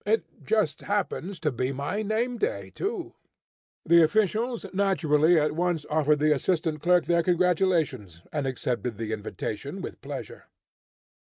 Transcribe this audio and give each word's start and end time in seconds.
It 0.03 0.23
just 0.43 0.81
happens 0.81 1.39
to 1.41 1.51
be 1.51 1.71
my 1.71 2.01
name 2.01 2.39
day 2.39 2.71
too." 2.73 3.13
The 3.85 4.01
officials 4.01 4.65
naturally 4.73 5.39
at 5.39 5.51
once 5.51 5.85
offered 5.91 6.17
the 6.17 6.33
assistant 6.33 6.81
clerk 6.81 7.05
their 7.05 7.21
congratulations, 7.21 8.23
and 8.31 8.47
accepted 8.47 8.97
the 8.97 9.13
invitation 9.13 9.79
with 9.79 10.01
pleasure. 10.01 10.45